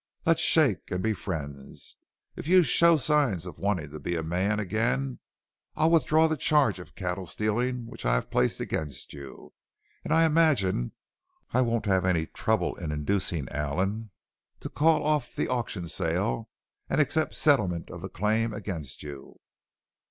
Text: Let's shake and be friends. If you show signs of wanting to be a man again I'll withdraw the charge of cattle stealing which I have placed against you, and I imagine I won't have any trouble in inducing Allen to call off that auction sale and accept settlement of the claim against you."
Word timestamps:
Let's 0.25 0.41
shake 0.41 0.89
and 0.89 1.03
be 1.03 1.13
friends. 1.13 1.95
If 2.35 2.47
you 2.47 2.63
show 2.63 2.97
signs 2.97 3.45
of 3.45 3.59
wanting 3.59 3.91
to 3.91 3.99
be 3.99 4.15
a 4.15 4.23
man 4.23 4.59
again 4.59 5.19
I'll 5.75 5.91
withdraw 5.91 6.27
the 6.27 6.37
charge 6.37 6.79
of 6.79 6.95
cattle 6.95 7.27
stealing 7.27 7.85
which 7.85 8.03
I 8.03 8.15
have 8.15 8.31
placed 8.31 8.59
against 8.59 9.13
you, 9.13 9.53
and 10.03 10.11
I 10.11 10.25
imagine 10.25 10.93
I 11.53 11.61
won't 11.61 11.85
have 11.85 12.03
any 12.03 12.25
trouble 12.25 12.73
in 12.77 12.91
inducing 12.91 13.47
Allen 13.49 14.09
to 14.61 14.69
call 14.69 15.03
off 15.03 15.35
that 15.35 15.49
auction 15.49 15.87
sale 15.87 16.49
and 16.89 16.99
accept 16.99 17.35
settlement 17.35 17.91
of 17.91 18.01
the 18.01 18.09
claim 18.09 18.53
against 18.55 19.03
you." 19.03 19.39